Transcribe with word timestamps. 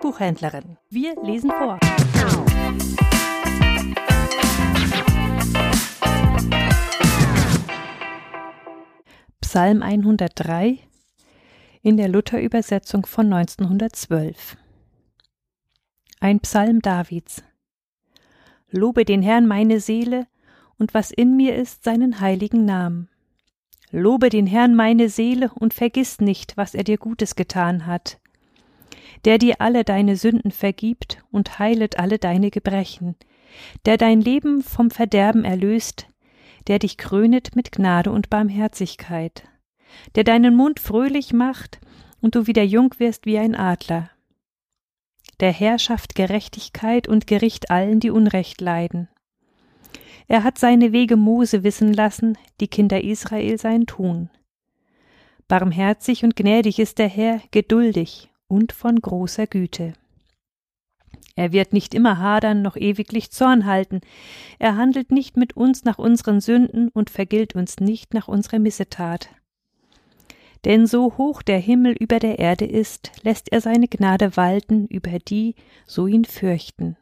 Buchhändlerin. 0.00 0.76
Wir 0.90 1.14
lesen 1.22 1.50
vor. 1.50 1.78
Psalm 9.40 9.82
103 9.82 10.78
in 11.82 11.96
der 11.96 12.08
Luther-Übersetzung 12.08 13.06
von 13.06 13.32
1912. 13.32 14.56
Ein 16.20 16.40
Psalm 16.40 16.80
Davids. 16.80 17.42
Lobe 18.70 19.04
den 19.04 19.22
Herrn 19.22 19.46
meine 19.46 19.80
Seele 19.80 20.26
und 20.78 20.94
was 20.94 21.10
in 21.10 21.36
mir 21.36 21.56
ist, 21.56 21.84
seinen 21.84 22.20
heiligen 22.20 22.64
Namen. 22.64 23.08
Lobe 23.90 24.28
den 24.28 24.46
Herrn 24.46 24.74
meine 24.74 25.08
Seele 25.08 25.50
und 25.54 25.74
vergiss 25.74 26.20
nicht, 26.20 26.56
was 26.56 26.74
er 26.74 26.84
dir 26.84 26.98
Gutes 26.98 27.34
getan 27.34 27.86
hat. 27.86 28.20
Der 29.24 29.38
dir 29.38 29.60
alle 29.60 29.84
deine 29.84 30.16
Sünden 30.16 30.50
vergibt 30.50 31.22
und 31.30 31.58
heilet 31.58 31.98
alle 31.98 32.18
deine 32.18 32.50
Gebrechen, 32.50 33.16
der 33.84 33.96
dein 33.96 34.20
Leben 34.20 34.62
vom 34.62 34.90
Verderben 34.90 35.44
erlöst, 35.44 36.06
der 36.66 36.78
dich 36.78 36.96
krönet 36.96 37.56
mit 37.56 37.72
Gnade 37.72 38.10
und 38.12 38.30
Barmherzigkeit, 38.30 39.44
der 40.14 40.24
deinen 40.24 40.54
Mund 40.54 40.80
fröhlich 40.80 41.32
macht 41.32 41.80
und 42.20 42.34
du 42.34 42.46
wieder 42.46 42.62
jung 42.62 42.94
wirst 42.98 43.26
wie 43.26 43.38
ein 43.38 43.54
Adler. 43.54 44.10
Der 45.40 45.52
Herr 45.52 45.78
schafft 45.78 46.14
Gerechtigkeit 46.14 47.08
und 47.08 47.26
Gericht 47.26 47.70
allen, 47.70 47.98
die 48.00 48.10
Unrecht 48.10 48.60
leiden. 48.60 49.08
Er 50.28 50.44
hat 50.44 50.58
seine 50.58 50.92
Wege 50.92 51.16
Mose 51.16 51.64
wissen 51.64 51.92
lassen, 51.92 52.38
die 52.60 52.68
Kinder 52.68 53.02
Israel 53.02 53.58
sein 53.58 53.86
Tun. 53.86 54.30
Barmherzig 55.48 56.22
und 56.22 56.36
gnädig 56.36 56.78
ist 56.78 56.98
der 56.98 57.08
Herr, 57.08 57.40
geduldig 57.50 58.29
und 58.50 58.72
von 58.72 59.00
großer 59.00 59.46
Güte. 59.46 59.94
Er 61.36 61.52
wird 61.52 61.72
nicht 61.72 61.94
immer 61.94 62.18
hadern 62.18 62.60
noch 62.60 62.76
ewiglich 62.76 63.30
Zorn 63.30 63.64
halten. 63.64 64.00
Er 64.58 64.76
handelt 64.76 65.10
nicht 65.10 65.36
mit 65.36 65.56
uns 65.56 65.84
nach 65.84 65.98
unseren 65.98 66.40
Sünden 66.40 66.88
und 66.88 67.08
vergilt 67.08 67.54
uns 67.54 67.78
nicht 67.78 68.12
nach 68.12 68.28
unserer 68.28 68.58
Missetat. 68.58 69.30
Denn 70.64 70.86
so 70.86 71.16
hoch 71.16 71.40
der 71.40 71.58
Himmel 71.58 71.92
über 71.92 72.18
der 72.18 72.38
Erde 72.38 72.66
ist, 72.66 73.12
lässt 73.22 73.50
er 73.50 73.62
seine 73.62 73.88
Gnade 73.88 74.36
walten 74.36 74.86
über 74.88 75.18
die, 75.18 75.54
so 75.86 76.06
ihn 76.06 76.26
fürchten. 76.26 76.96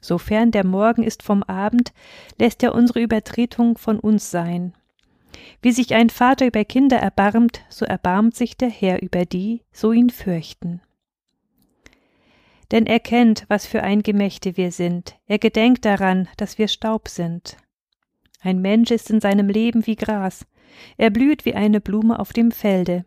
Sofern 0.00 0.50
der 0.50 0.66
Morgen 0.66 1.04
ist 1.04 1.22
vom 1.22 1.42
Abend, 1.44 1.92
lässt 2.38 2.62
er 2.62 2.74
unsere 2.74 3.00
Übertretung 3.00 3.78
von 3.78 4.00
uns 4.00 4.30
sein. 4.30 4.74
Wie 5.62 5.72
sich 5.72 5.94
ein 5.94 6.10
Vater 6.10 6.46
über 6.46 6.64
Kinder 6.64 6.98
erbarmt, 6.98 7.62
so 7.68 7.84
erbarmt 7.84 8.34
sich 8.34 8.56
der 8.56 8.70
Herr 8.70 9.02
über 9.02 9.24
die, 9.24 9.62
so 9.72 9.92
ihn 9.92 10.10
fürchten. 10.10 10.80
Denn 12.72 12.86
er 12.86 13.00
kennt, 13.00 13.44
was 13.48 13.66
für 13.66 13.82
ein 13.82 14.02
Gemächte 14.02 14.56
wir 14.56 14.72
sind, 14.72 15.16
er 15.26 15.38
gedenkt 15.38 15.84
daran, 15.84 16.28
dass 16.36 16.58
wir 16.58 16.68
Staub 16.68 17.08
sind. 17.08 17.56
Ein 18.40 18.60
Mensch 18.60 18.90
ist 18.90 19.10
in 19.10 19.20
seinem 19.20 19.48
Leben 19.48 19.86
wie 19.86 19.96
Gras, 19.96 20.46
er 20.96 21.10
blüht 21.10 21.44
wie 21.44 21.54
eine 21.54 21.80
Blume 21.80 22.18
auf 22.18 22.32
dem 22.32 22.50
Felde. 22.50 23.04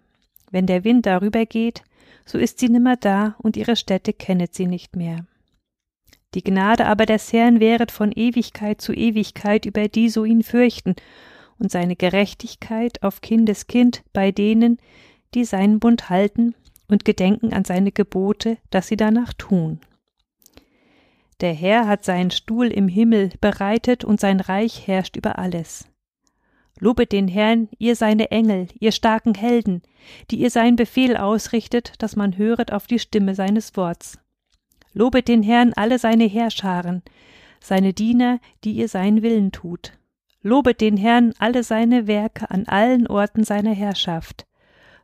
Wenn 0.51 0.65
der 0.65 0.83
Wind 0.83 1.05
darüber 1.05 1.45
geht, 1.45 1.83
so 2.25 2.37
ist 2.37 2.59
sie 2.59 2.69
nimmer 2.69 2.95
da 2.95 3.35
und 3.39 3.57
ihre 3.57 3.75
Stätte 3.75 4.13
kennet 4.13 4.53
sie 4.53 4.67
nicht 4.67 4.95
mehr. 4.95 5.25
Die 6.35 6.43
Gnade 6.43 6.85
aber 6.85 7.05
des 7.05 7.33
Herrn 7.33 7.59
wäret 7.59 7.91
von 7.91 8.11
Ewigkeit 8.11 8.81
zu 8.81 8.93
Ewigkeit 8.93 9.65
über 9.65 9.87
die 9.87 10.09
so 10.09 10.25
ihn 10.25 10.43
fürchten, 10.43 10.95
und 11.59 11.71
seine 11.71 11.95
Gerechtigkeit 11.95 13.03
auf 13.03 13.21
Kindeskind 13.21 14.03
bei 14.13 14.31
denen, 14.31 14.79
die 15.33 15.45
seinen 15.45 15.79
Bund 15.79 16.09
halten 16.09 16.55
und 16.87 17.05
gedenken 17.05 17.53
an 17.53 17.65
seine 17.65 17.91
Gebote, 17.91 18.57
dass 18.69 18.87
sie 18.87 18.97
danach 18.97 19.33
tun. 19.33 19.79
Der 21.41 21.53
Herr 21.53 21.87
hat 21.87 22.03
seinen 22.03 22.31
Stuhl 22.31 22.67
im 22.67 22.87
Himmel 22.87 23.31
bereitet 23.39 24.03
und 24.03 24.19
sein 24.19 24.39
Reich 24.39 24.87
herrscht 24.87 25.15
über 25.15 25.39
alles. 25.39 25.87
Lobet 26.79 27.11
den 27.11 27.27
Herrn, 27.27 27.69
ihr 27.77 27.95
seine 27.95 28.31
Engel, 28.31 28.67
ihr 28.79 28.91
starken 28.91 29.35
Helden, 29.35 29.81
die 30.31 30.37
ihr 30.37 30.49
sein 30.49 30.75
Befehl 30.75 31.17
ausrichtet, 31.17 31.93
dass 31.99 32.15
man 32.15 32.37
höret 32.37 32.71
auf 32.71 32.87
die 32.87 32.99
Stimme 32.99 33.35
seines 33.35 33.75
Worts. 33.75 34.17
Lobet 34.93 35.27
den 35.27 35.43
Herrn 35.43 35.73
alle 35.75 35.99
seine 35.99 36.23
Heerscharen, 36.23 37.03
seine 37.59 37.93
Diener, 37.93 38.39
die 38.63 38.73
ihr 38.73 38.87
seinen 38.87 39.21
Willen 39.21 39.51
tut. 39.51 39.98
Lobet 40.41 40.79
den 40.79 40.95
Herrn 40.95 41.33
alle 41.39 41.63
seine 41.63 42.07
Werke 42.07 42.49
an 42.49 42.65
allen 42.67 43.07
Orten 43.07 43.43
seiner 43.43 43.73
Herrschaft. 43.73 44.47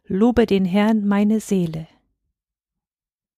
Lobe 0.07 0.45
den 0.45 0.63
Herrn 0.63 1.05
meine 1.05 1.41
Seele. 1.41 1.87